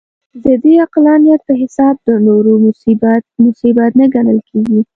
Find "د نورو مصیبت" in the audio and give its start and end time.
2.05-3.23